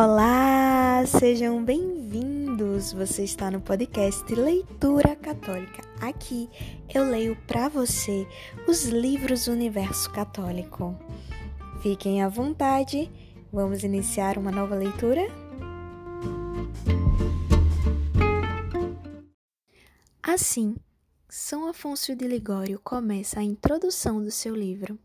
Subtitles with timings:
[0.00, 2.92] Olá, sejam bem-vindos.
[2.92, 5.82] Você está no podcast Leitura Católica.
[6.00, 6.48] Aqui
[6.94, 8.24] eu leio para você
[8.68, 10.96] os livros do Universo Católico.
[11.82, 13.10] Fiquem à vontade.
[13.52, 15.22] Vamos iniciar uma nova leitura?
[20.22, 20.76] Assim,
[21.28, 24.96] São Afonso de Ligório começa a introdução do seu livro.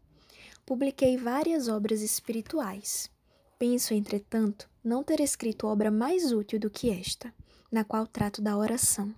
[0.64, 3.12] Publiquei várias obras espirituais.
[3.58, 7.34] Penso, entretanto, não ter escrito obra mais útil do que esta,
[7.72, 9.14] na qual trato da oração,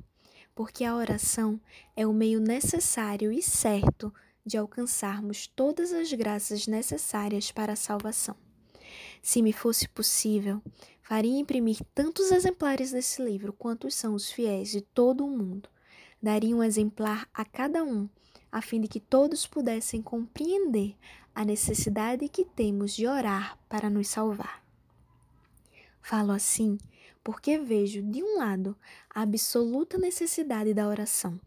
[0.53, 1.59] porque a oração
[1.95, 4.13] é o meio necessário e certo
[4.45, 8.35] de alcançarmos todas as graças necessárias para a salvação.
[9.21, 10.61] Se me fosse possível,
[11.01, 15.67] faria imprimir tantos exemplares desse livro quantos são os fiéis de todo o mundo.
[16.21, 18.07] Daria um exemplar a cada um,
[18.51, 20.95] a fim de que todos pudessem compreender
[21.35, 24.63] a necessidade que temos de orar para nos salvar.
[26.01, 26.77] Falo assim
[27.25, 28.77] porque vejo, de um lado,
[29.09, 31.41] a absoluta necessidade da oração,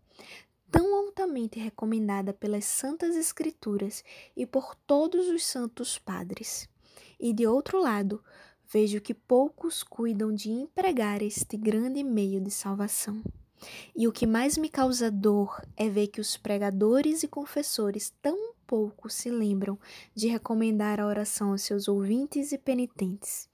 [0.72, 4.02] tão altamente recomendada pelas Santas Escrituras
[4.36, 6.68] e por todos os santos padres,
[7.18, 8.20] e de outro lado,
[8.66, 13.22] vejo que poucos cuidam de empregar este grande meio de salvação.
[13.94, 18.52] E o que mais me causa dor é ver que os pregadores e confessores tão
[18.68, 19.78] pouco se lembram
[20.14, 23.48] de recomendar a oração aos seus ouvintes e penitentes.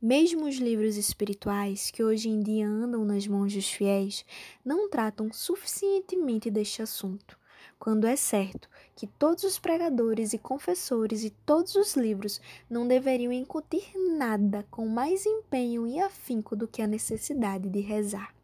[0.00, 4.24] Mesmo os livros espirituais que hoje em dia andam nas mãos dos fiéis
[4.64, 7.38] não tratam suficientemente deste assunto,
[7.78, 12.40] quando é certo que todos os pregadores e confessores e todos os livros
[12.70, 18.37] não deveriam incutir nada com mais empenho e afinco do que a necessidade de rezar.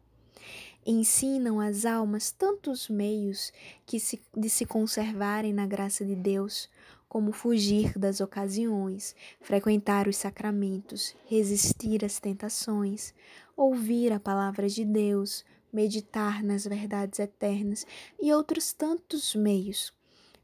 [0.85, 3.51] Ensinam às almas tantos meios
[3.87, 6.69] que se, de se conservarem na graça de Deus,
[7.09, 13.13] como fugir das ocasiões, frequentar os sacramentos, resistir às tentações,
[13.57, 17.87] ouvir a palavra de Deus, meditar nas verdades eternas
[18.21, 19.91] e outros tantos meios,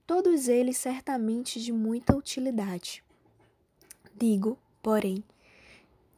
[0.07, 3.03] todos eles certamente de muita utilidade.
[4.15, 5.23] Digo, porém,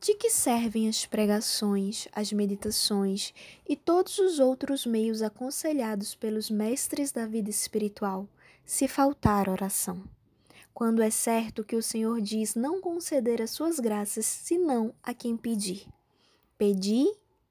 [0.04, 3.34] de que servem as pregações, as meditações
[3.66, 8.28] e todos os outros meios aconselhados pelos mestres da vida espiritual,
[8.66, 10.04] se faltar oração?
[10.74, 15.38] quando é certo que o Senhor diz não conceder as suas graças senão a quem
[15.38, 15.88] pedir.
[16.58, 17.06] Pedi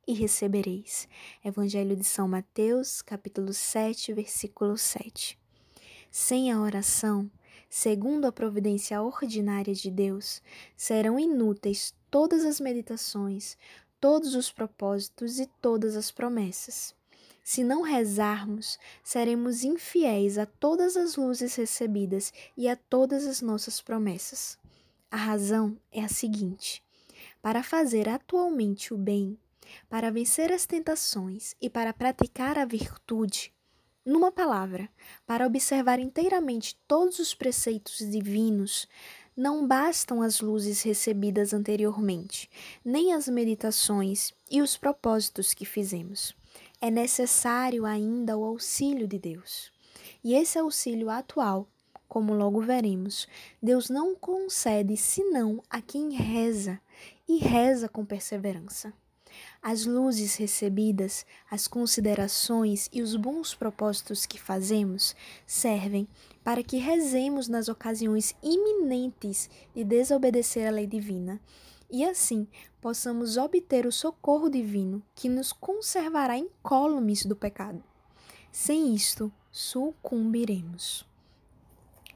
[0.06, 1.08] e recebereis.
[1.44, 5.38] Evangelho de São Mateus, capítulo 7, versículo 7.
[6.10, 7.30] Sem a oração,
[7.74, 10.42] segundo a providência ordinária de Deus,
[10.76, 13.56] serão inúteis todas as meditações,
[13.98, 16.94] todos os propósitos e todas as promessas.
[17.42, 23.80] Se não rezarmos, seremos infiéis a todas as luzes recebidas e a todas as nossas
[23.80, 24.58] promessas.
[25.10, 26.84] A razão é a seguinte:
[27.40, 29.38] para fazer atualmente o bem,
[29.88, 33.50] para vencer as tentações e para praticar a virtude,
[34.04, 34.88] numa palavra,
[35.26, 38.88] para observar inteiramente todos os preceitos divinos,
[39.36, 42.50] não bastam as luzes recebidas anteriormente,
[42.84, 46.34] nem as meditações e os propósitos que fizemos
[46.82, 49.70] é necessário ainda o auxílio de Deus.
[50.22, 51.68] E esse auxílio atual,
[52.08, 53.28] como logo veremos,
[53.62, 56.80] Deus não concede senão a quem reza
[57.28, 58.92] e reza com perseverança.
[59.62, 65.14] As luzes recebidas, as considerações e os bons propósitos que fazemos
[65.46, 66.08] servem
[66.42, 71.40] para que rezemos nas ocasiões iminentes de desobedecer a lei divina
[71.92, 72.48] e assim
[72.80, 77.84] possamos obter o socorro divino que nos conservará incólumes do pecado.
[78.50, 81.06] Sem isto, sucumbiremos.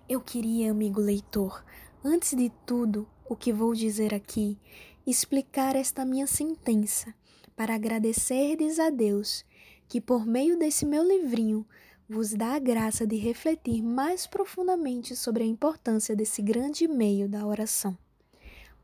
[0.09, 1.63] Eu queria, amigo leitor,
[2.03, 4.59] antes de tudo o que vou dizer aqui,
[5.07, 7.15] explicar esta minha sentença
[7.55, 9.45] para agradecerdes a Deus
[9.89, 11.67] que, por meio desse meu livrinho,
[12.09, 17.47] vos dá a graça de refletir mais profundamente sobre a importância desse grande meio da
[17.47, 17.97] oração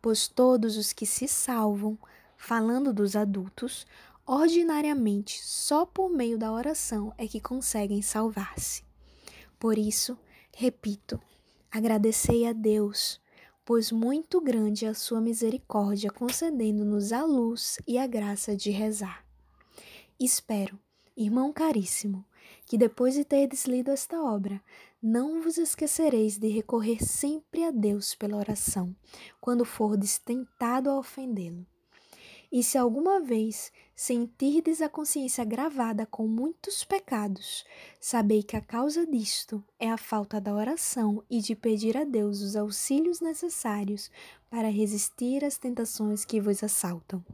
[0.02, 1.96] pois todos os que se salvam,
[2.36, 3.86] falando dos adultos,
[4.26, 8.82] ordinariamente só por meio da oração é que conseguem salvar-se.
[9.60, 10.18] Por isso,
[10.52, 11.20] repito,
[11.70, 13.20] agradecei a Deus,
[13.64, 19.24] pois muito grande é a sua misericórdia concedendo-nos a luz e a graça de rezar.
[20.18, 20.78] Espero,
[21.16, 22.24] irmão caríssimo,
[22.66, 24.62] que depois de terdes lido esta obra,
[25.02, 28.94] não vos esquecereis de recorrer sempre a Deus pela oração,
[29.40, 31.66] quando fordes tentado a ofendê-lo.
[32.52, 37.64] E se alguma vez sentirdes a consciência gravada com muitos pecados,
[37.98, 42.42] sabei que a causa disto é a falta da oração e de pedir a Deus
[42.42, 44.10] os auxílios necessários
[44.50, 47.24] para resistir às tentações que vos assaltam.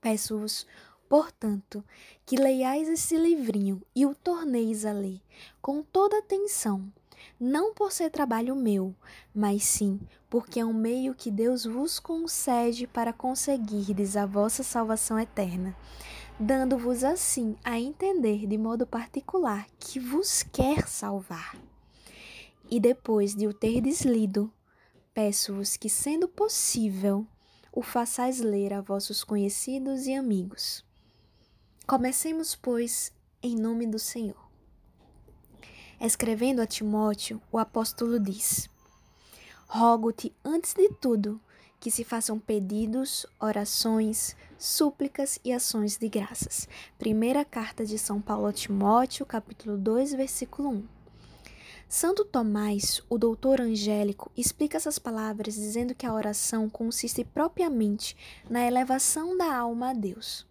[0.00, 0.68] Peço-vos,
[1.08, 1.84] portanto,
[2.24, 5.20] que leiais esse livrinho e o torneis a ler
[5.60, 6.92] com toda atenção
[7.38, 8.94] não por ser trabalho meu,
[9.34, 10.00] mas sim
[10.30, 15.74] porque é um meio que Deus vos concede para conseguirdes a vossa salvação eterna,
[16.38, 21.56] dando-vos assim a entender de modo particular que vos quer salvar.
[22.70, 24.52] E depois de o terdes lido,
[25.14, 27.26] peço-vos que, sendo possível,
[27.72, 30.84] o façais ler a vossos conhecidos e amigos.
[31.86, 33.10] Comecemos, pois,
[33.42, 34.47] em nome do Senhor.
[36.00, 38.70] Escrevendo a Timóteo, o apóstolo diz:
[39.66, 41.40] Rogo-te, antes de tudo,
[41.80, 46.68] que se façam pedidos, orações, súplicas e ações de graças.
[46.98, 50.84] Primeira carta de São Paulo a Timóteo, capítulo 2, versículo 1.
[51.88, 58.16] Santo Tomás, o doutor angélico, explica essas palavras dizendo que a oração consiste propriamente
[58.48, 60.46] na elevação da alma a Deus.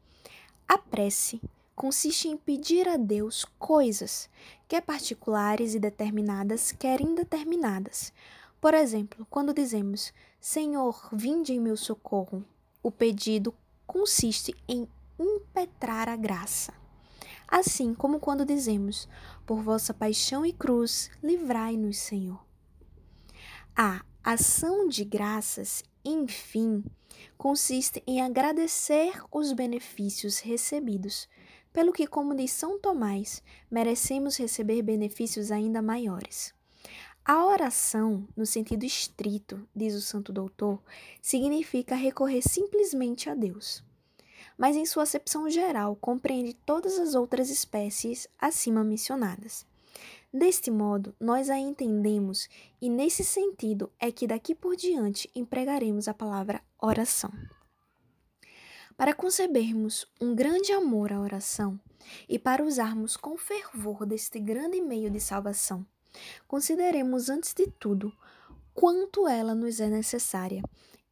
[0.68, 1.40] A prece
[1.78, 4.28] consiste em pedir a Deus coisas,
[4.68, 8.12] quer particulares e determinadas, quer indeterminadas.
[8.60, 12.44] Por exemplo, quando dizemos Senhor, vinde em meu socorro,
[12.82, 13.54] o pedido
[13.86, 14.88] consiste em
[15.20, 16.74] impetrar a graça.
[17.48, 19.08] Assim como quando dizemos,
[19.46, 22.44] por vossa paixão e cruz, livrai-nos, Senhor.
[23.76, 26.84] A ação de graças, enfim,
[27.38, 31.30] consiste em agradecer os benefícios recebidos,
[31.78, 36.52] pelo que, como diz São Tomás, merecemos receber benefícios ainda maiores.
[37.24, 40.82] A oração, no sentido estrito, diz o Santo Doutor,
[41.22, 43.84] significa recorrer simplesmente a Deus.
[44.58, 49.64] Mas, em sua acepção geral, compreende todas as outras espécies acima mencionadas.
[50.34, 52.50] Deste modo, nós a entendemos,
[52.82, 57.32] e nesse sentido é que daqui por diante empregaremos a palavra oração.
[58.98, 61.80] Para concebermos um grande amor à oração
[62.28, 65.86] e para usarmos com fervor deste grande meio de salvação,
[66.48, 68.12] consideremos antes de tudo
[68.74, 70.64] quanto ela nos é necessária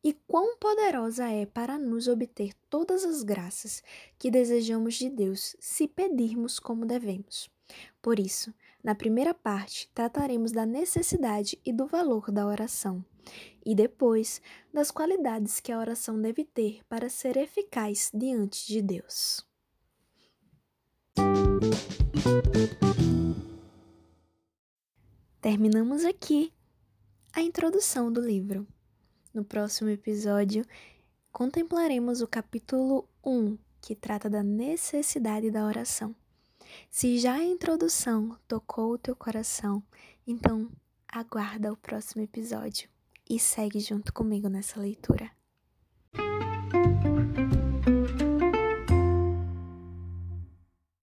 [0.04, 3.84] e quão poderosa é para nos obter todas as graças
[4.18, 7.52] que desejamos de Deus se pedirmos como devemos.
[8.02, 8.52] Por isso,
[8.84, 13.06] na primeira parte, trataremos da necessidade e do valor da oração
[13.66, 14.42] e depois
[14.72, 19.44] das qualidades que a oração deve ter para ser eficaz diante de Deus.
[25.42, 26.54] Terminamos aqui
[27.33, 28.68] a introdução do livro.
[29.33, 30.66] No próximo episódio,
[31.31, 36.16] contemplaremos o capítulo 1, que trata da necessidade da oração.
[36.89, 39.83] Se já a introdução tocou o teu coração,
[40.25, 40.72] então
[41.07, 42.95] aguarda o próximo episódio
[43.30, 45.30] e segue junto comigo nessa leitura.